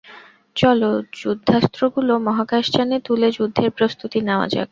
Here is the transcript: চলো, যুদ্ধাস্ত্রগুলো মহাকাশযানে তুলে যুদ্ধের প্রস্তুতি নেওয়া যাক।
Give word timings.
চলো, 0.55 0.89
যুদ্ধাস্ত্রগুলো 1.13 2.13
মহাকাশযানে 2.19 2.97
তুলে 3.05 3.27
যুদ্ধের 3.31 3.69
প্রস্তুতি 3.77 4.19
নেওয়া 4.21 4.45
যাক। 4.45 4.59